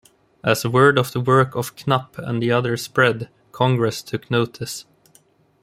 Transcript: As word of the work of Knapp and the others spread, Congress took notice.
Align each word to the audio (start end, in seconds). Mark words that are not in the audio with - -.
As 0.43 0.65
word 0.65 0.97
of 0.97 1.11
the 1.11 1.19
work 1.21 1.53
of 1.55 1.75
Knapp 1.85 2.17
and 2.17 2.41
the 2.41 2.49
others 2.51 2.81
spread, 2.81 3.29
Congress 3.51 4.01
took 4.01 4.31
notice. 4.31 4.85